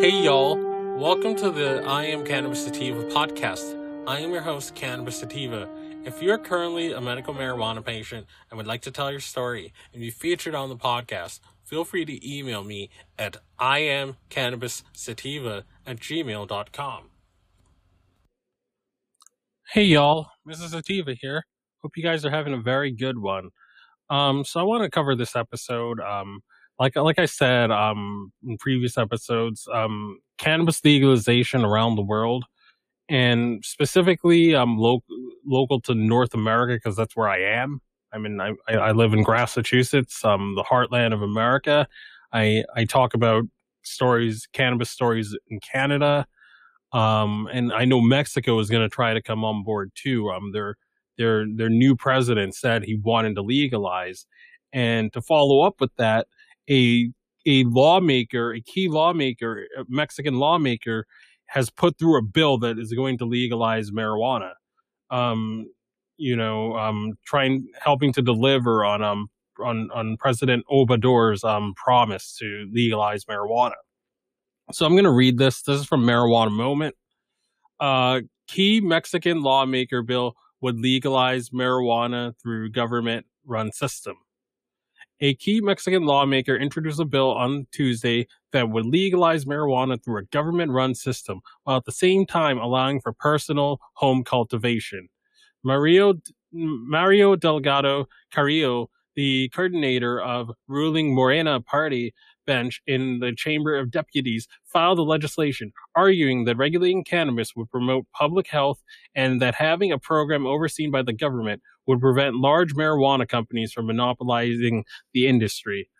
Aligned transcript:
Hey, 0.00 0.22
y'all. 0.22 0.56
Welcome 0.96 1.34
to 1.38 1.50
the 1.50 1.82
I 1.84 2.04
Am 2.04 2.24
Cannabis 2.24 2.64
Sativa 2.64 3.02
podcast. 3.06 3.76
I 4.06 4.20
am 4.20 4.30
your 4.30 4.42
host, 4.42 4.76
Cannabis 4.76 5.18
Sativa. 5.18 5.68
If 6.04 6.22
you're 6.22 6.38
currently 6.38 6.92
a 6.92 7.00
medical 7.00 7.34
marijuana 7.34 7.84
patient 7.84 8.28
and 8.48 8.58
would 8.58 8.68
like 8.68 8.82
to 8.82 8.92
tell 8.92 9.10
your 9.10 9.18
story 9.18 9.72
and 9.92 10.00
be 10.00 10.12
featured 10.12 10.54
on 10.54 10.68
the 10.68 10.76
podcast, 10.76 11.40
feel 11.64 11.84
free 11.84 12.04
to 12.04 12.38
email 12.38 12.62
me 12.62 12.90
at 13.18 13.38
iamcannabissativa 13.58 15.64
at 15.84 15.96
gmail.com. 15.96 17.10
Hey, 19.72 19.82
y'all. 19.82 20.28
Mrs. 20.48 20.68
Sativa 20.68 21.14
here. 21.14 21.44
Hope 21.82 21.96
you 21.96 22.04
guys 22.04 22.24
are 22.24 22.30
having 22.30 22.54
a 22.54 22.60
very 22.60 22.92
good 22.92 23.18
one. 23.18 23.50
Um, 24.10 24.44
so 24.44 24.60
I 24.60 24.62
want 24.62 24.84
to 24.84 24.90
cover 24.90 25.16
this 25.16 25.34
episode. 25.34 25.98
Um, 25.98 26.42
like 26.78 26.96
like 26.96 27.18
I 27.18 27.26
said 27.26 27.70
um, 27.70 28.32
in 28.46 28.56
previous 28.58 28.96
episodes, 28.98 29.66
um, 29.72 30.20
cannabis 30.38 30.84
legalization 30.84 31.64
around 31.64 31.96
the 31.96 32.02
world, 32.02 32.44
and 33.08 33.64
specifically 33.64 34.54
um, 34.54 34.78
lo- 34.78 35.04
local 35.46 35.80
to 35.82 35.94
North 35.94 36.34
America 36.34 36.74
because 36.74 36.96
that's 36.96 37.16
where 37.16 37.28
I 37.28 37.40
am. 37.40 37.80
I 38.12 38.18
mean, 38.18 38.40
I, 38.40 38.54
I 38.72 38.92
live 38.92 39.12
in 39.12 39.24
Massachusetts, 39.26 40.24
um, 40.24 40.54
the 40.56 40.64
heartland 40.64 41.12
of 41.12 41.22
America. 41.22 41.86
I 42.32 42.64
I 42.76 42.84
talk 42.84 43.14
about 43.14 43.44
stories, 43.82 44.48
cannabis 44.52 44.90
stories 44.90 45.36
in 45.48 45.60
Canada, 45.60 46.26
um, 46.92 47.48
and 47.52 47.72
I 47.72 47.84
know 47.84 48.00
Mexico 48.00 48.58
is 48.60 48.70
going 48.70 48.82
to 48.82 48.94
try 48.94 49.14
to 49.14 49.22
come 49.22 49.44
on 49.44 49.62
board 49.64 49.92
too. 49.94 50.30
Um, 50.30 50.52
their 50.52 50.76
their 51.18 51.46
their 51.54 51.68
new 51.68 51.96
president 51.96 52.54
said 52.54 52.84
he 52.84 52.96
wanted 52.96 53.34
to 53.36 53.42
legalize, 53.42 54.26
and 54.72 55.12
to 55.12 55.20
follow 55.20 55.62
up 55.62 55.80
with 55.80 55.94
that, 55.96 56.26
a 56.68 57.10
a 57.46 57.64
lawmaker, 57.64 58.52
a 58.52 58.60
key 58.60 58.88
lawmaker, 58.88 59.66
a 59.78 59.84
Mexican 59.88 60.34
lawmaker, 60.34 61.06
has 61.46 61.70
put 61.70 61.98
through 61.98 62.18
a 62.18 62.22
bill 62.22 62.58
that 62.58 62.78
is 62.78 62.92
going 62.92 63.18
to 63.18 63.24
legalize 63.24 63.90
marijuana. 63.90 64.52
Um, 65.10 65.66
you 66.18 66.36
know, 66.36 66.76
um, 66.76 67.14
trying 67.24 67.68
helping 67.80 68.12
to 68.14 68.22
deliver 68.22 68.84
on 68.84 69.02
um 69.02 69.28
on 69.64 69.90
on 69.92 70.16
President 70.18 70.64
Obrador's 70.70 71.44
um 71.44 71.74
promise 71.74 72.36
to 72.38 72.68
legalize 72.72 73.24
marijuana. 73.24 73.74
So 74.72 74.84
I'm 74.84 74.92
going 74.92 75.04
to 75.04 75.10
read 75.10 75.38
this. 75.38 75.62
This 75.62 75.80
is 75.80 75.86
from 75.86 76.04
Marijuana 76.04 76.52
Moment. 76.52 76.94
Uh, 77.80 78.20
key 78.48 78.80
Mexican 78.82 79.40
lawmaker 79.40 80.02
bill 80.02 80.34
would 80.60 80.78
legalize 80.78 81.50
marijuana 81.50 82.34
through 82.42 82.70
government 82.70 83.24
run 83.46 83.72
system 83.72 84.16
a 85.20 85.34
key 85.34 85.60
Mexican 85.60 86.04
lawmaker 86.04 86.56
introduced 86.56 87.00
a 87.00 87.04
bill 87.04 87.32
on 87.32 87.66
Tuesday 87.72 88.26
that 88.52 88.70
would 88.70 88.86
legalize 88.86 89.44
marijuana 89.44 90.02
through 90.02 90.18
a 90.18 90.24
government 90.24 90.72
run 90.72 90.94
system 90.94 91.40
while 91.64 91.76
at 91.76 91.84
the 91.84 91.92
same 91.92 92.26
time 92.26 92.58
allowing 92.58 93.00
for 93.00 93.12
personal 93.12 93.80
home 93.94 94.24
cultivation. 94.24 95.08
Mario, 95.64 96.14
Mario 96.52 97.36
Delgado 97.36 98.06
Carrillo, 98.32 98.90
the 99.18 99.48
coordinator 99.48 100.20
of 100.20 100.48
ruling 100.68 101.12
Morena 101.12 101.60
party, 101.60 102.14
bench 102.46 102.80
in 102.86 103.18
the 103.18 103.32
Chamber 103.32 103.76
of 103.76 103.90
Deputies 103.90 104.46
filed 104.64 104.96
the 104.96 105.02
legislation 105.02 105.72
arguing 105.96 106.44
that 106.44 106.56
regulating 106.56 107.02
cannabis 107.02 107.56
would 107.56 107.68
promote 107.68 108.06
public 108.16 108.46
health 108.46 108.80
and 109.16 109.42
that 109.42 109.56
having 109.56 109.90
a 109.90 109.98
program 109.98 110.46
overseen 110.46 110.92
by 110.92 111.02
the 111.02 111.12
government 111.12 111.62
would 111.88 111.98
prevent 111.98 112.36
large 112.36 112.74
marijuana 112.74 113.28
companies 113.28 113.72
from 113.72 113.86
monopolizing 113.86 114.84
the 115.12 115.26
industry. 115.26 115.90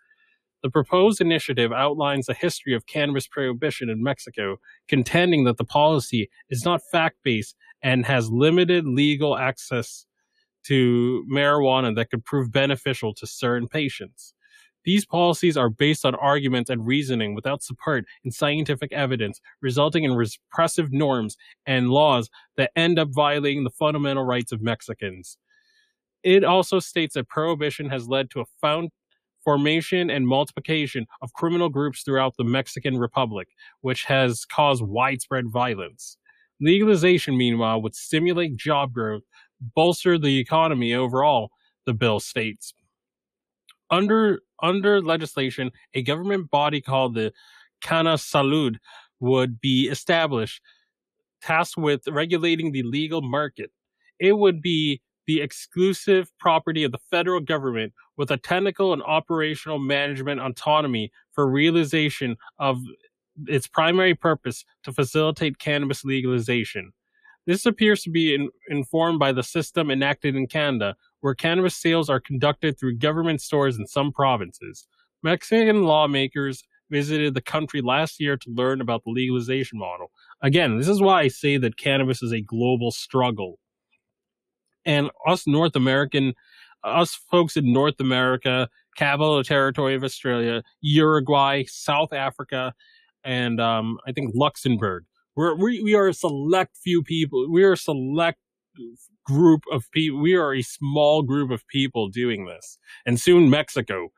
The 0.63 0.69
proposed 0.69 1.19
initiative 1.19 1.73
outlines 1.73 2.27
the 2.27 2.33
history 2.33 2.73
of 2.73 2.85
cannabis 2.85 3.27
prohibition 3.27 3.89
in 3.89 4.01
Mexico, 4.01 4.61
contending 4.87 5.43
that 5.43 5.57
the 5.57 5.65
policy 5.65 6.29
is 6.49 6.63
not 6.63 6.79
fact 6.89 7.17
based 7.25 7.57
and 7.83 8.05
has 8.05 8.29
limited 8.29 8.85
legal 8.85 9.37
access 9.37 10.05
to 10.69 11.25
marijuana 11.31 11.95
that 11.95 12.09
could 12.09 12.23
prove 12.23 12.51
beneficial 12.51 13.13
to 13.15 13.27
certain 13.27 13.67
patients. 13.67 14.33
These 14.85 15.05
policies 15.05 15.57
are 15.57 15.69
based 15.69 16.05
on 16.05 16.15
arguments 16.15 16.69
and 16.69 16.87
reasoning 16.87 17.35
without 17.35 17.61
support 17.61 18.05
in 18.23 18.31
scientific 18.31 18.93
evidence, 18.93 19.41
resulting 19.61 20.03
in 20.03 20.13
repressive 20.13 20.91
norms 20.91 21.35
and 21.65 21.89
laws 21.89 22.29
that 22.55 22.71
end 22.75 22.97
up 22.97 23.09
violating 23.11 23.63
the 23.63 23.69
fundamental 23.71 24.23
rights 24.23 24.51
of 24.51 24.61
Mexicans. 24.61 25.37
It 26.23 26.43
also 26.43 26.79
states 26.79 27.15
that 27.15 27.27
prohibition 27.27 27.89
has 27.89 28.07
led 28.07 28.29
to 28.31 28.41
a 28.41 28.45
found 28.61 28.89
formation 29.43 30.09
and 30.09 30.27
multiplication 30.27 31.07
of 31.21 31.33
criminal 31.33 31.69
groups 31.69 32.03
throughout 32.03 32.35
the 32.37 32.43
Mexican 32.43 32.97
Republic, 32.97 33.47
which 33.81 34.05
has 34.05 34.45
caused 34.45 34.83
widespread 34.83 35.49
violence. 35.49 36.17
Legalization, 36.61 37.37
meanwhile, 37.37 37.81
would 37.81 37.95
stimulate 37.95 38.57
job 38.57 38.93
growth, 38.93 39.23
bolster 39.61 40.17
the 40.17 40.39
economy 40.39 40.93
overall, 40.93 41.49
the 41.85 41.93
bill 41.93 42.19
states. 42.19 42.73
Under 43.91 44.41
under 44.61 45.01
legislation, 45.01 45.71
a 45.93 46.01
government 46.03 46.51
body 46.51 46.81
called 46.81 47.15
the 47.15 47.33
Cana 47.81 48.15
Salud 48.15 48.77
would 49.19 49.59
be 49.59 49.87
established, 49.87 50.61
tasked 51.41 51.77
with 51.77 52.07
regulating 52.07 52.71
the 52.71 52.83
legal 52.83 53.21
market. 53.21 53.71
It 54.19 54.33
would 54.33 54.61
be 54.61 55.01
the 55.27 55.41
exclusive 55.41 56.31
property 56.39 56.83
of 56.83 56.91
the 56.91 56.99
federal 57.11 57.39
government 57.39 57.93
with 58.17 58.31
a 58.31 58.37
technical 58.37 58.93
and 58.93 59.03
operational 59.03 59.79
management 59.79 60.41
autonomy 60.41 61.11
for 61.33 61.49
realization 61.49 62.35
of 62.57 62.79
its 63.47 63.67
primary 63.67 64.15
purpose 64.15 64.65
to 64.83 64.91
facilitate 64.91 65.59
cannabis 65.59 66.03
legalization. 66.03 66.91
This 67.49 67.65
appears 67.65 68.03
to 68.03 68.11
be 68.11 68.35
in, 68.35 68.51
informed 68.67 69.17
by 69.17 69.31
the 69.31 69.41
system 69.41 69.89
enacted 69.89 70.35
in 70.35 70.45
Canada, 70.45 70.95
where 71.21 71.33
cannabis 71.33 71.75
sales 71.75 72.07
are 72.07 72.19
conducted 72.19 72.77
through 72.77 72.97
government 72.97 73.41
stores 73.41 73.79
in 73.79 73.87
some 73.87 74.11
provinces. 74.11 74.85
Mexican 75.23 75.81
lawmakers 75.81 76.63
visited 76.91 77.33
the 77.33 77.41
country 77.41 77.81
last 77.81 78.19
year 78.19 78.37
to 78.37 78.51
learn 78.51 78.81
about 78.81 79.03
the 79.03 79.09
legalization 79.09 79.79
model. 79.79 80.11
Again, 80.43 80.77
this 80.77 80.87
is 80.87 81.01
why 81.01 81.21
I 81.21 81.27
say 81.27 81.57
that 81.57 81.75
cannabis 81.75 82.21
is 82.21 82.31
a 82.31 82.39
global 82.39 82.91
struggle. 82.91 83.57
And 84.85 85.09
us 85.25 85.47
North 85.47 85.75
American, 85.75 86.35
us 86.83 87.15
folks 87.31 87.57
in 87.57 87.73
North 87.73 87.99
America, 87.99 88.69
capital 88.95 89.43
territory 89.43 89.95
of 89.95 90.03
Australia, 90.03 90.61
Uruguay, 90.81 91.63
South 91.65 92.13
Africa, 92.13 92.75
and 93.23 93.59
um, 93.59 93.97
I 94.05 94.11
think 94.11 94.33
Luxembourg. 94.35 95.05
We're, 95.39 95.55
we, 95.55 95.81
we 95.81 95.93
are 95.95 96.09
a 96.09 96.13
select 96.13 96.75
few 96.75 97.01
people. 97.01 97.49
We 97.49 97.63
are 97.63 97.71
a 97.71 97.77
select 97.77 98.39
group 99.25 99.61
of 99.71 99.89
people. 99.91 100.21
We 100.21 100.35
are 100.35 100.53
a 100.53 100.61
small 100.61 101.21
group 101.21 101.49
of 101.49 101.65
people 101.69 102.09
doing 102.09 102.45
this, 102.45 102.77
and 103.05 103.17
soon 103.17 103.49
Mexico, 103.49 104.09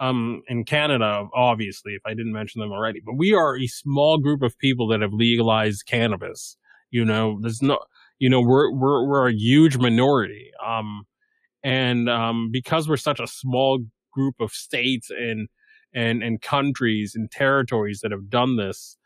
um, 0.00 0.40
and 0.48 0.66
Canada, 0.66 1.26
obviously, 1.34 1.92
if 1.92 2.00
I 2.06 2.14
didn't 2.14 2.32
mention 2.32 2.62
them 2.62 2.72
already. 2.72 3.00
But 3.04 3.18
we 3.18 3.34
are 3.34 3.54
a 3.58 3.66
small 3.66 4.16
group 4.16 4.40
of 4.40 4.56
people 4.56 4.88
that 4.88 5.02
have 5.02 5.12
legalized 5.12 5.84
cannabis. 5.84 6.56
You 6.90 7.04
know, 7.04 7.38
there's 7.42 7.60
no, 7.60 7.78
you 8.18 8.30
know, 8.30 8.40
we're 8.40 8.72
we're 8.72 9.06
we're 9.06 9.28
a 9.28 9.34
huge 9.34 9.76
minority. 9.76 10.52
Um, 10.66 11.02
and 11.62 12.08
um, 12.08 12.48
because 12.50 12.88
we're 12.88 12.96
such 12.96 13.20
a 13.20 13.26
small 13.26 13.80
group 14.10 14.36
of 14.40 14.52
states 14.52 15.10
and 15.10 15.50
and 15.94 16.22
and 16.22 16.40
countries 16.40 17.12
and 17.14 17.30
territories 17.30 18.00
that 18.00 18.10
have 18.10 18.30
done 18.30 18.56
this, 18.56 18.96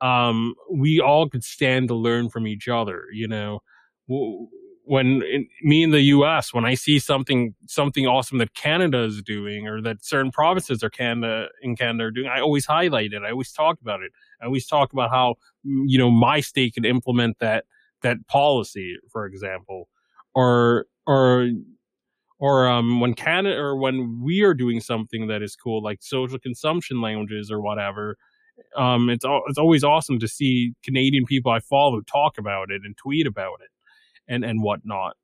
um, 0.00 0.54
we 0.72 1.00
all 1.00 1.28
could 1.28 1.44
stand 1.44 1.88
to 1.88 1.94
learn 1.94 2.28
from 2.28 2.46
each 2.46 2.68
other. 2.68 3.04
You 3.12 3.28
know, 3.28 3.62
when 4.86 5.22
in, 5.22 5.48
me 5.62 5.82
in 5.82 5.90
the 5.90 6.00
U.S. 6.02 6.54
when 6.54 6.64
I 6.64 6.74
see 6.74 6.98
something 6.98 7.54
something 7.66 8.06
awesome 8.06 8.38
that 8.38 8.54
Canada 8.54 9.02
is 9.02 9.22
doing 9.22 9.66
or 9.66 9.82
that 9.82 10.04
certain 10.04 10.30
provinces 10.30 10.82
are 10.82 10.90
Canada 10.90 11.48
in 11.62 11.76
Canada 11.76 12.04
are 12.04 12.10
doing, 12.10 12.28
I 12.28 12.40
always 12.40 12.66
highlight 12.66 13.12
it. 13.12 13.22
I 13.26 13.30
always 13.30 13.52
talk 13.52 13.80
about 13.80 14.02
it. 14.02 14.12
I 14.40 14.46
always 14.46 14.66
talk 14.66 14.92
about 14.92 15.10
how 15.10 15.36
mm, 15.66 15.84
you 15.86 15.98
know 15.98 16.10
my 16.10 16.40
state 16.40 16.74
could 16.74 16.86
implement 16.86 17.38
that 17.40 17.64
that 18.02 18.26
policy, 18.28 18.96
for 19.10 19.26
example, 19.26 19.88
or 20.34 20.86
or 21.06 21.48
or 22.38 22.68
um, 22.68 23.00
when 23.00 23.14
Canada 23.14 23.56
or 23.56 23.76
when 23.76 24.20
we 24.22 24.42
are 24.42 24.54
doing 24.54 24.80
something 24.80 25.26
that 25.28 25.42
is 25.42 25.56
cool, 25.56 25.82
like 25.82 25.98
social 26.02 26.38
consumption 26.38 27.00
lounges 27.00 27.50
or 27.50 27.60
whatever. 27.60 28.16
Um, 28.76 29.08
it's 29.10 29.24
it's 29.46 29.58
always 29.58 29.84
awesome 29.84 30.18
to 30.18 30.28
see 30.28 30.72
Canadian 30.82 31.24
people 31.24 31.52
I 31.52 31.60
follow 31.60 32.00
talk 32.02 32.38
about 32.38 32.70
it 32.70 32.82
and 32.84 32.96
tweet 32.96 33.26
about 33.26 33.60
it 33.62 33.70
and 34.28 34.44
and 34.44 34.62
whatnot. 34.62 35.16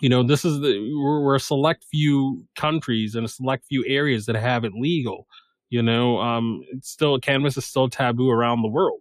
You 0.00 0.08
know, 0.08 0.22
this 0.22 0.44
is 0.44 0.60
the 0.60 0.92
we're, 0.96 1.22
we're 1.22 1.34
a 1.36 1.40
select 1.40 1.84
few 1.90 2.44
countries 2.56 3.14
and 3.14 3.24
a 3.24 3.28
select 3.28 3.66
few 3.66 3.84
areas 3.86 4.26
that 4.26 4.36
have 4.36 4.64
it 4.64 4.72
legal. 4.74 5.26
You 5.70 5.82
know, 5.82 6.18
um, 6.18 6.62
it's 6.72 6.90
still 6.90 7.18
cannabis 7.18 7.56
is 7.56 7.64
still 7.64 7.88
taboo 7.88 8.30
around 8.30 8.62
the 8.62 8.68
world, 8.68 9.00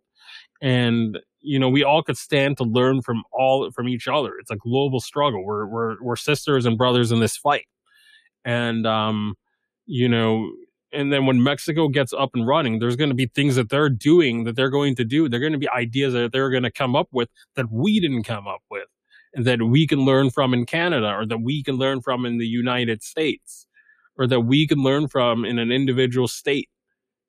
and 0.61 1.19
you 1.41 1.59
know 1.59 1.69
we 1.69 1.83
all 1.83 2.03
could 2.03 2.17
stand 2.17 2.57
to 2.57 2.63
learn 2.63 3.01
from 3.01 3.23
all 3.33 3.69
from 3.71 3.89
each 3.89 4.07
other. 4.07 4.37
It's 4.39 4.51
a 4.51 4.55
global 4.55 4.99
struggle. 4.99 5.43
We're 5.43 5.65
we're 5.65 6.01
we're 6.01 6.15
sisters 6.15 6.65
and 6.65 6.77
brothers 6.77 7.11
in 7.11 7.19
this 7.19 7.35
fight, 7.35 7.65
and 8.45 8.87
um, 8.87 9.35
you 9.85 10.07
know, 10.07 10.49
and 10.93 11.11
then 11.11 11.25
when 11.25 11.41
Mexico 11.41 11.87
gets 11.87 12.13
up 12.13 12.31
and 12.33 12.47
running, 12.47 12.79
there's 12.79 12.95
going 12.95 13.09
to 13.09 13.15
be 13.15 13.27
things 13.27 13.55
that 13.55 13.69
they're 13.69 13.89
doing 13.89 14.43
that 14.43 14.55
they're 14.55 14.69
going 14.69 14.95
to 14.95 15.05
do. 15.05 15.29
They're 15.29 15.39
going 15.39 15.53
to 15.53 15.57
be 15.57 15.69
ideas 15.69 16.13
that 16.13 16.31
they're 16.31 16.49
going 16.49 16.63
to 16.63 16.71
come 16.71 16.95
up 16.95 17.07
with 17.11 17.29
that 17.55 17.71
we 17.71 17.99
didn't 17.99 18.23
come 18.23 18.47
up 18.47 18.61
with 18.69 18.87
and 19.33 19.45
that 19.45 19.61
we 19.63 19.87
can 19.87 19.99
learn 19.99 20.29
from 20.29 20.53
in 20.53 20.65
Canada 20.65 21.13
or 21.13 21.25
that 21.25 21.41
we 21.41 21.63
can 21.63 21.75
learn 21.75 22.01
from 22.01 22.25
in 22.25 22.37
the 22.37 22.45
United 22.45 23.01
States 23.01 23.67
or 24.17 24.27
that 24.27 24.41
we 24.41 24.67
can 24.67 24.79
learn 24.79 25.07
from 25.07 25.45
in 25.45 25.59
an 25.59 25.71
individual 25.71 26.27
state 26.27 26.69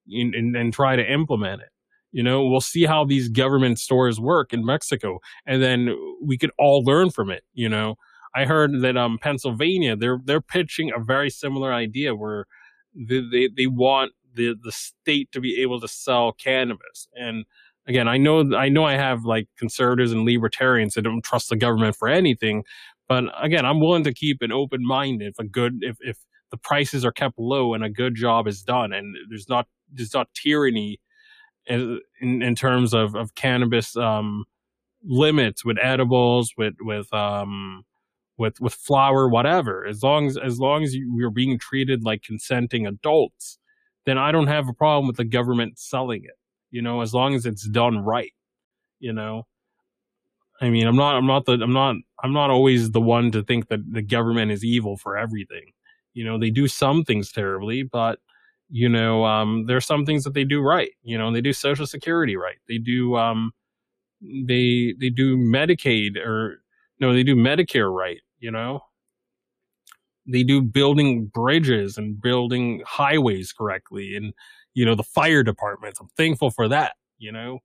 in, 0.08 0.34
in, 0.34 0.56
and 0.56 0.72
try 0.72 0.96
to 0.96 1.12
implement 1.12 1.62
it. 1.62 1.68
You 2.10 2.22
know, 2.22 2.44
we'll 2.44 2.60
see 2.60 2.84
how 2.84 3.04
these 3.04 3.28
government 3.28 3.78
stores 3.78 4.20
work 4.20 4.52
in 4.52 4.64
Mexico 4.64 5.20
and 5.46 5.62
then 5.62 5.96
we 6.22 6.36
could 6.36 6.50
all 6.58 6.82
learn 6.84 7.10
from 7.10 7.30
it, 7.30 7.44
you 7.54 7.68
know. 7.68 7.96
I 8.34 8.46
heard 8.46 8.80
that 8.80 8.96
um 8.96 9.18
Pennsylvania 9.20 9.94
they're 9.94 10.18
they're 10.24 10.40
pitching 10.40 10.90
a 10.90 11.02
very 11.02 11.28
similar 11.28 11.72
idea 11.72 12.14
where 12.14 12.46
they, 12.94 13.20
they, 13.30 13.48
they 13.56 13.66
want 13.66 14.12
the, 14.34 14.54
the 14.62 14.72
state 14.72 15.30
to 15.32 15.40
be 15.40 15.60
able 15.60 15.80
to 15.80 15.88
sell 15.88 16.32
cannabis. 16.32 17.08
And 17.14 17.44
again, 17.86 18.08
I 18.08 18.18
know, 18.18 18.54
I 18.54 18.68
know 18.68 18.84
I 18.84 18.94
have 18.94 19.24
like 19.24 19.48
conservatives 19.58 20.12
and 20.12 20.24
libertarians 20.24 20.94
that 20.94 21.02
don't 21.02 21.24
trust 21.24 21.48
the 21.48 21.56
government 21.56 21.96
for 21.96 22.08
anything. 22.08 22.64
But 23.08 23.24
again, 23.40 23.66
I'm 23.66 23.80
willing 23.80 24.04
to 24.04 24.14
keep 24.14 24.42
an 24.42 24.52
open 24.52 24.86
mind 24.86 25.22
if 25.22 25.38
a 25.38 25.44
good, 25.44 25.78
if, 25.82 25.96
if 26.00 26.18
the 26.50 26.56
prices 26.56 27.04
are 27.04 27.12
kept 27.12 27.38
low 27.38 27.74
and 27.74 27.84
a 27.84 27.90
good 27.90 28.14
job 28.14 28.46
is 28.46 28.62
done 28.62 28.92
and 28.92 29.16
there's 29.28 29.48
not, 29.48 29.66
there's 29.92 30.14
not 30.14 30.28
tyranny 30.34 31.00
in, 31.66 32.00
in 32.20 32.54
terms 32.54 32.94
of, 32.94 33.14
of 33.14 33.34
cannabis, 33.34 33.96
um, 33.96 34.44
limits 35.04 35.64
with 35.64 35.76
edibles, 35.82 36.54
with, 36.56 36.74
with, 36.80 37.12
um, 37.12 37.84
with 38.38 38.60
with 38.60 38.74
flour, 38.74 39.28
whatever. 39.28 39.86
As 39.86 40.02
long 40.02 40.26
as 40.26 40.36
as 40.36 40.58
long 40.58 40.82
as 40.82 40.94
you, 40.94 41.24
are 41.24 41.30
being 41.30 41.58
treated 41.58 42.04
like 42.04 42.22
consenting 42.22 42.86
adults, 42.86 43.58
then 44.06 44.18
I 44.18 44.32
don't 44.32 44.46
have 44.48 44.68
a 44.68 44.72
problem 44.74 45.06
with 45.06 45.16
the 45.16 45.24
government 45.24 45.78
selling 45.78 46.24
it. 46.24 46.36
You 46.70 46.82
know, 46.82 47.02
as 47.02 47.14
long 47.14 47.34
as 47.34 47.46
it's 47.46 47.68
done 47.68 47.98
right. 47.98 48.32
You 49.00 49.12
know, 49.12 49.46
I 50.60 50.70
mean, 50.70 50.86
I'm 50.86 50.96
not 50.96 51.16
I'm 51.16 51.26
not 51.26 51.44
the 51.44 51.54
I'm 51.54 51.72
not 51.72 51.96
I'm 52.22 52.32
not 52.32 52.50
always 52.50 52.90
the 52.90 53.00
one 53.00 53.32
to 53.32 53.42
think 53.42 53.68
that 53.68 53.80
the 53.92 54.02
government 54.02 54.52
is 54.52 54.64
evil 54.64 54.96
for 54.96 55.16
everything. 55.16 55.72
You 56.14 56.24
know, 56.24 56.38
they 56.38 56.50
do 56.50 56.68
some 56.68 57.04
things 57.04 57.32
terribly, 57.32 57.82
but 57.82 58.18
you 58.70 58.88
know, 58.88 59.24
um, 59.24 59.66
there's 59.66 59.84
some 59.84 60.06
things 60.06 60.24
that 60.24 60.34
they 60.34 60.44
do 60.44 60.62
right. 60.62 60.92
You 61.02 61.18
know, 61.18 61.32
they 61.32 61.40
do 61.40 61.52
Social 61.52 61.86
Security 61.86 62.36
right. 62.36 62.56
They 62.68 62.78
do 62.78 63.16
um, 63.16 63.52
they 64.20 64.94
they 64.98 65.10
do 65.10 65.36
Medicaid 65.36 66.16
or 66.16 66.61
no, 67.02 67.12
they 67.12 67.22
do 67.22 67.36
Medicare 67.36 67.94
right 67.94 68.20
you 68.42 68.50
know? 68.50 68.80
They 70.26 70.42
do 70.42 70.60
building 70.60 71.26
bridges 71.26 71.96
and 71.96 72.20
building 72.20 72.82
highways 72.86 73.52
correctly 73.52 74.14
and 74.16 74.34
you 74.74 74.84
know 74.84 74.94
the 74.94 75.02
fire 75.02 75.42
departments. 75.42 76.00
I'm 76.00 76.08
thankful 76.16 76.50
for 76.50 76.68
that 76.68 76.92
you 77.18 77.32
know? 77.32 77.60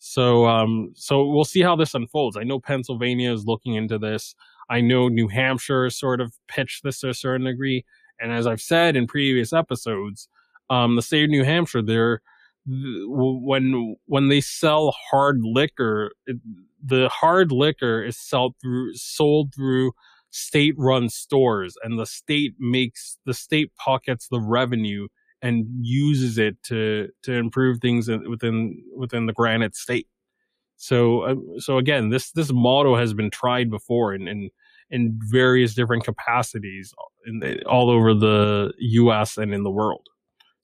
So 0.00 0.46
um 0.46 0.92
so 0.96 1.26
we'll 1.26 1.44
see 1.44 1.62
how 1.62 1.76
this 1.76 1.94
unfolds. 1.94 2.36
I 2.36 2.42
know 2.42 2.58
pennsylvania 2.58 3.32
is 3.32 3.46
looking 3.46 3.74
into 3.74 3.98
this. 3.98 4.34
I 4.70 4.80
know 4.80 5.08
new 5.08 5.28
hampshire 5.28 5.90
sort 5.90 6.20
of 6.20 6.34
pitched 6.48 6.82
this 6.82 7.00
to 7.00 7.10
a 7.10 7.14
certain 7.14 7.46
degree. 7.46 7.84
And 8.20 8.32
as 8.32 8.46
i've 8.46 8.62
said 8.62 8.96
in 8.96 9.06
previous 9.06 9.52
episodes 9.52 10.28
um 10.70 10.96
the 10.96 11.02
state 11.02 11.24
of 11.24 11.30
new 11.30 11.44
hampshire 11.44 11.82
they're 11.82 12.22
when 12.66 13.96
when 14.06 14.28
they 14.28 14.40
sell 14.40 14.94
hard 15.10 15.40
liquor 15.42 16.12
the 16.82 17.08
hard 17.08 17.52
liquor 17.52 18.02
is 18.02 18.18
sold 18.18 18.54
through 18.60 18.94
sold 18.94 19.52
through 19.54 19.92
state 20.30 20.74
run 20.76 21.08
stores 21.08 21.76
and 21.82 21.98
the 21.98 22.06
state 22.06 22.54
makes 22.58 23.18
the 23.26 23.34
state 23.34 23.70
pockets 23.76 24.28
the 24.28 24.40
revenue 24.40 25.06
and 25.42 25.66
uses 25.80 26.38
it 26.38 26.60
to 26.64 27.08
to 27.22 27.32
improve 27.34 27.78
things 27.80 28.08
within 28.28 28.82
within 28.96 29.26
the 29.26 29.32
granite 29.32 29.76
state. 29.76 30.08
So 30.76 31.20
uh, 31.22 31.34
so 31.58 31.78
again 31.78 32.08
this 32.08 32.32
this 32.32 32.50
model 32.50 32.96
has 32.96 33.14
been 33.14 33.30
tried 33.30 33.70
before 33.70 34.14
in 34.14 34.26
in, 34.26 34.50
in 34.90 35.18
various 35.30 35.74
different 35.74 36.04
capacities 36.04 36.94
in 37.26 37.40
the, 37.40 37.62
all 37.64 37.90
over 37.90 38.14
the 38.14 38.72
US 38.78 39.36
and 39.36 39.54
in 39.54 39.62
the 39.62 39.70
world 39.70 40.08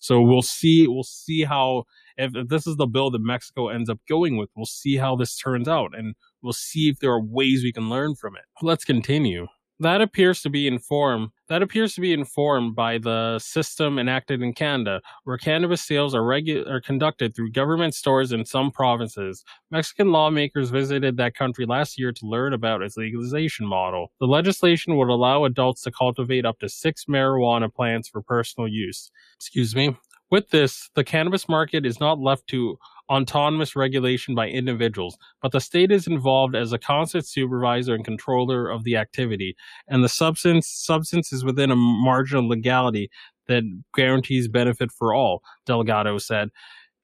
so 0.00 0.20
we'll 0.20 0.42
see 0.42 0.88
we'll 0.88 1.04
see 1.04 1.44
how 1.44 1.84
if, 2.16 2.34
if 2.34 2.48
this 2.48 2.66
is 2.66 2.76
the 2.76 2.86
bill 2.86 3.10
that 3.12 3.20
Mexico 3.20 3.68
ends 3.68 3.88
up 3.88 4.00
going 4.08 4.36
with 4.36 4.50
we'll 4.56 4.66
see 4.66 4.96
how 4.96 5.14
this 5.14 5.36
turns 5.36 5.68
out 5.68 5.96
and 5.96 6.16
we'll 6.42 6.52
see 6.52 6.88
if 6.88 6.98
there 6.98 7.12
are 7.12 7.22
ways 7.22 7.62
we 7.62 7.72
can 7.72 7.88
learn 7.88 8.14
from 8.14 8.36
it. 8.36 8.42
Let's 8.62 8.84
continue 8.84 9.46
that 9.80 10.00
appears 10.00 10.42
to 10.42 10.50
be 10.50 10.66
informed 10.66 11.30
that 11.50 11.62
appears 11.62 11.94
to 11.94 12.00
be 12.00 12.12
informed 12.12 12.76
by 12.76 12.96
the 12.96 13.36
system 13.40 13.98
enacted 13.98 14.40
in 14.40 14.54
Canada, 14.54 15.00
where 15.24 15.36
cannabis 15.36 15.82
sales 15.82 16.14
are 16.14 16.22
regu- 16.22 16.66
are 16.70 16.80
conducted 16.80 17.34
through 17.34 17.50
government 17.50 17.92
stores 17.92 18.30
in 18.30 18.44
some 18.44 18.70
provinces. 18.70 19.42
Mexican 19.72 20.12
lawmakers 20.12 20.70
visited 20.70 21.16
that 21.16 21.34
country 21.34 21.66
last 21.66 21.98
year 21.98 22.12
to 22.12 22.26
learn 22.26 22.52
about 22.52 22.82
its 22.82 22.96
legalization 22.96 23.66
model. 23.66 24.12
The 24.20 24.26
legislation 24.26 24.96
would 24.96 25.08
allow 25.08 25.44
adults 25.44 25.82
to 25.82 25.90
cultivate 25.90 26.46
up 26.46 26.60
to 26.60 26.68
six 26.68 27.06
marijuana 27.06 27.72
plants 27.74 28.08
for 28.08 28.22
personal 28.22 28.68
use. 28.68 29.10
Excuse 29.34 29.74
me. 29.74 29.96
With 30.30 30.50
this, 30.50 30.88
the 30.94 31.02
cannabis 31.02 31.48
market 31.48 31.84
is 31.84 31.98
not 31.98 32.20
left 32.20 32.46
to 32.50 32.78
autonomous 33.10 33.74
regulation 33.74 34.34
by 34.34 34.48
individuals, 34.48 35.18
but 35.42 35.52
the 35.52 35.60
state 35.60 35.90
is 35.90 36.06
involved 36.06 36.54
as 36.54 36.72
a 36.72 36.78
constant 36.78 37.26
supervisor 37.26 37.94
and 37.94 38.04
controller 38.04 38.68
of 38.68 38.84
the 38.84 38.96
activity, 38.96 39.56
and 39.88 40.04
the 40.04 40.08
substance 40.08 40.68
substance 40.68 41.32
is 41.32 41.44
within 41.44 41.70
a 41.70 41.76
margin 41.76 42.38
of 42.38 42.44
legality 42.44 43.10
that 43.48 43.64
guarantees 43.94 44.46
benefit 44.46 44.92
for 44.92 45.12
all, 45.12 45.42
Delgado 45.66 46.18
said, 46.18 46.50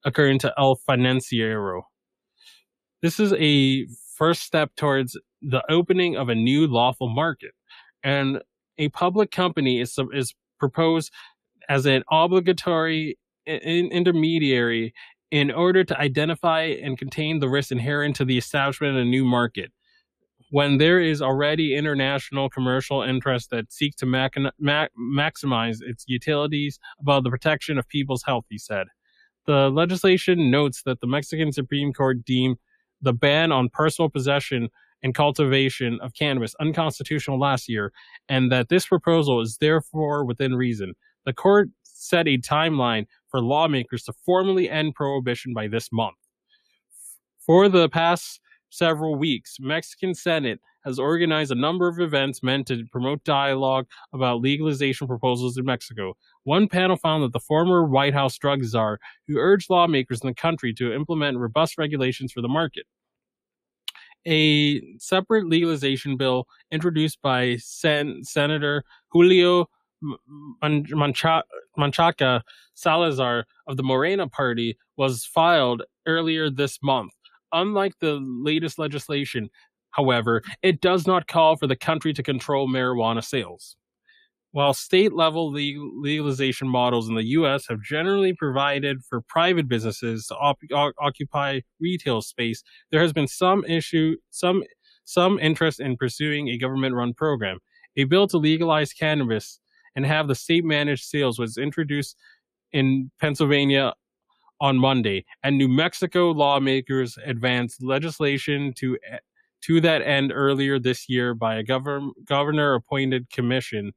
according 0.05 0.39
to 0.39 0.55
El 0.57 0.79
Financiero. 0.89 1.83
This 3.03 3.19
is 3.19 3.33
a 3.35 3.87
first 4.17 4.43
step 4.43 4.71
towards 4.77 5.19
the 5.43 5.63
opening 5.69 6.17
of 6.17 6.29
a 6.29 6.35
new 6.35 6.67
lawful 6.69 7.09
market, 7.09 7.53
and 8.05 8.41
a 8.79 8.89
public 8.91 9.33
company 9.33 9.81
is 9.81 9.99
is 10.15 10.35
proposed 10.61 11.13
as 11.69 11.85
an 11.85 12.05
obligatory 12.11 13.19
intermediary 13.47 14.93
in 15.31 15.51
order 15.51 15.85
to 15.85 15.99
identify 15.99 16.63
and 16.63 16.99
contain 16.99 17.41
the 17.41 17.49
risks 17.49 17.73
inherent 17.73 18.17
to 18.17 18.25
the 18.25 18.39
establishment 18.39 18.97
of 18.97 19.03
a 19.03 19.05
new 19.05 19.25
market. 19.25 19.73
When 20.51 20.79
there 20.79 21.01
is 21.01 21.21
already 21.21 21.75
international 21.75 22.49
commercial 22.49 23.03
interest 23.03 23.51
that 23.51 23.73
seek 23.73 23.97
to 23.97 24.07
mac- 24.07 24.37
ma- 24.61 24.87
maximize 24.97 25.79
its 25.81 26.05
utilities 26.07 26.79
above 27.01 27.25
the 27.25 27.31
protection 27.31 27.79
of 27.79 27.89
people's 27.89 28.23
health, 28.23 28.45
he 28.49 28.59
said. 28.59 28.87
The 29.47 29.71
legislation 29.71 30.51
notes 30.51 30.83
that 30.85 31.01
the 31.01 31.07
Mexican 31.07 31.53
Supreme 31.53 31.93
Court 31.93 32.25
deemed 32.25 32.59
the 33.03 33.13
ban 33.13 33.51
on 33.51 33.69
personal 33.69 34.09
possession 34.09 34.69
and 35.03 35.15
cultivation 35.15 35.99
of 36.01 36.15
cannabis 36.15 36.55
unconstitutional 36.61 37.39
last 37.39 37.69
year, 37.69 37.93
and 38.29 38.51
that 38.51 38.69
this 38.69 38.87
proposal 38.87 39.41
is 39.41 39.59
therefore 39.61 40.25
within 40.25 40.55
reason. 40.55 40.95
The 41.25 41.33
court 41.33 41.69
set 41.83 42.29
a 42.29 42.39
timeline 42.39 43.07
for 43.37 43.43
lawmakers 43.43 44.03
to 44.03 44.15
formally 44.25 44.71
end 44.71 44.95
prohibition 44.95 45.53
by 45.53 45.69
this 45.69 45.91
month. 45.93 46.17
For 47.45 47.69
the 47.69 47.87
past 47.87 48.41
several 48.71 49.15
weeks, 49.17 49.59
Mexican 49.61 50.15
Senate 50.15 50.59
has 50.87 50.99
organized 50.99 51.53
a 51.53 51.55
number 51.55 51.87
of 51.87 52.01
events 52.01 52.43
meant 52.43 52.67
to 52.69 52.85
promote 52.91 53.23
dialogue 53.25 53.87
about 54.15 54.41
legalization 54.41 55.07
proposals 55.07 55.59
in 55.59 55.67
Mexico. 55.67 56.15
One 56.45 56.67
panel 56.67 56.97
found 56.97 57.25
that 57.25 57.35
the 57.35 57.41
former 57.41 57.85
White 57.85 58.15
House 58.15 58.39
drug 58.39 58.65
czar, 58.65 58.99
who 59.29 59.37
urged 59.37 59.69
lawmakers 59.69 60.23
in 60.23 60.29
the 60.29 60.35
country 60.35 60.73
to 60.73 60.95
implement 60.95 61.37
robust 61.37 61.77
regulations 61.77 62.33
for 62.33 62.41
the 62.41 62.49
market. 62.49 62.87
A 64.27 64.81
separate 64.97 65.47
legalization 65.47 66.17
bill 66.17 66.47
introduced 66.71 67.21
by 67.21 67.57
Sen- 67.57 68.25
Senator 68.25 68.83
Julio 69.11 69.67
Menchaca 70.63 72.41
Salazar 72.75 73.45
of 73.67 73.77
the 73.77 73.83
Morena 73.83 74.29
Party 74.29 74.77
was 74.97 75.25
filed 75.25 75.83
earlier 76.07 76.51
this 76.51 76.79
month. 76.83 77.13
Unlike 77.53 77.95
the 78.01 78.19
latest 78.21 78.79
legislation, 78.79 79.49
however, 79.91 80.43
it 80.63 80.81
does 80.81 81.07
not 81.07 81.27
call 81.27 81.57
for 81.57 81.67
the 81.67 81.77
country 81.77 82.13
to 82.13 82.23
control 82.23 82.69
marijuana 82.69 83.25
sales. 83.25 83.77
While 84.53 84.73
state 84.73 85.13
level 85.13 85.53
legalization 85.53 86.67
models 86.67 87.09
in 87.09 87.15
the 87.15 87.25
U.S. 87.25 87.67
have 87.69 87.83
generally 87.83 88.33
provided 88.33 89.03
for 89.05 89.21
private 89.21 89.69
businesses 89.69 90.27
to 90.29 90.35
op- 90.37 90.95
occupy 90.99 91.61
retail 91.79 92.23
space, 92.23 92.63
there 92.91 93.03
has 93.03 93.13
been 93.13 93.29
some 93.29 93.65
issue, 93.67 94.17
some 94.31 94.63
some 95.05 95.39
interest 95.39 95.79
in 95.79 95.97
pursuing 95.97 96.49
a 96.49 96.59
government-run 96.59 97.15
program. 97.15 97.59
A 97.97 98.05
bill 98.05 98.27
to 98.29 98.39
legalize 98.39 98.93
cannabis 98.93 99.61
and 99.97 100.07
have 100.07 100.29
the 100.29 100.35
state 100.35 100.65
managed 100.65 101.05
sales 101.05 101.39
was 101.39 101.57
introduced 101.59 102.17
in 102.73 103.11
Pennsylvania 103.21 103.95
on 104.61 104.77
Monday, 104.79 105.25
and 105.43 105.59
New 105.59 105.69
Mexico 105.69 106.31
lawmakers 106.31 107.19
advanced 107.25 107.83
legislation 107.83 108.73
to 108.75 108.97
to 109.63 109.81
that 109.81 110.03
end 110.03 110.33
earlier 110.33 110.79
this 110.79 111.09
year 111.09 111.35
by 111.35 111.57
a 111.57 111.63
governor 111.63 112.11
governor 112.25 112.75
appointed 112.75 113.29
commission 113.31 113.93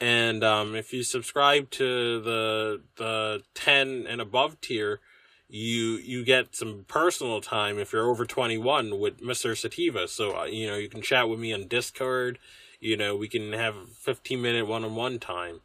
And 0.00 0.42
um, 0.42 0.74
if 0.74 0.92
you 0.92 1.02
subscribe 1.02 1.70
to 1.72 2.20
the 2.20 2.82
the 2.96 3.42
ten 3.54 4.06
and 4.08 4.20
above 4.20 4.60
tier, 4.60 5.00
you 5.48 5.98
you 5.98 6.24
get 6.24 6.56
some 6.56 6.84
personal 6.88 7.40
time 7.40 7.78
if 7.78 7.92
you're 7.92 8.08
over 8.08 8.24
21 8.24 8.98
with 8.98 9.20
Mr. 9.20 9.56
Sativa. 9.56 10.08
So 10.08 10.40
uh, 10.40 10.44
you 10.44 10.66
know 10.66 10.76
you 10.76 10.88
can 10.88 11.02
chat 11.02 11.28
with 11.28 11.38
me 11.38 11.52
on 11.52 11.68
Discord. 11.68 12.38
You 12.80 12.96
know 12.96 13.14
we 13.14 13.28
can 13.28 13.52
have 13.52 13.74
15 13.90 14.40
minute 14.40 14.66
one 14.66 14.84
on 14.84 14.96
one 14.96 15.18
time. 15.18 15.60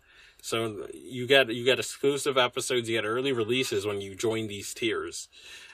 So 0.47 0.87
you 0.93 1.27
get 1.27 1.53
you 1.53 1.65
get 1.65 1.77
exclusive 1.77 2.37
episodes, 2.37 2.87
you 2.87 2.95
get 2.95 3.05
early 3.05 3.33
releases 3.33 3.85
when 3.85 3.99
you 3.99 4.15
join 4.15 4.47
these 4.47 4.73
tiers. 4.73 5.27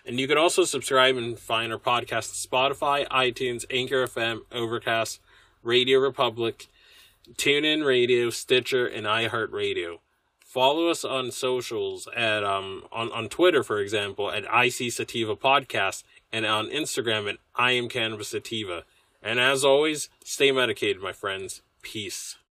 And 0.04 0.20
you 0.20 0.28
can 0.28 0.40
also 0.40 0.64
subscribe 0.64 1.16
and 1.16 1.38
find 1.38 1.72
our 1.72 1.78
podcast 1.78 2.32
on 2.32 2.74
Spotify, 2.74 3.08
iTunes, 3.10 3.66
Anchor 3.70 4.08
FM, 4.08 4.40
Overcast, 4.52 5.20
Radio 5.62 6.00
Republic, 6.00 6.70
TuneIn 7.36 7.86
Radio, 7.86 8.32
Stitcher, 8.32 8.88
and 8.88 9.06
iHeartRadio. 9.06 10.00
Follow 10.40 10.88
us 10.88 11.06
on 11.06 11.30
socials 11.30 12.08
at 12.16 12.44
um 12.44 12.86
on, 12.92 13.12
on 13.12 13.30
Twitter, 13.30 13.62
for 13.62 13.78
example, 13.78 14.32
at 14.32 14.44
IC 14.44 14.92
Sativa 14.92 15.36
Podcast, 15.36 16.02
and 16.32 16.48
on 16.48 16.70
Instagram 16.70 17.30
at 17.30 17.38
I 17.54 17.74
am 17.74 17.90
Cannabis 17.90 18.30
Sativa. 18.30 18.86
And 19.22 19.40
as 19.40 19.64
always, 19.64 20.10
stay 20.26 20.52
medicated, 20.52 21.00
my 21.00 21.14
friends. 21.14 21.62
Peace. 21.84 22.38